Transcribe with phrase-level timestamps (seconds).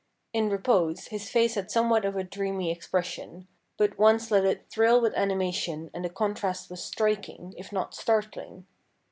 [0.33, 4.99] In repose his face had somewhat of a dreamy expression, but once let it thrill
[4.99, 8.65] with animation and the contrast was striking, if not startling.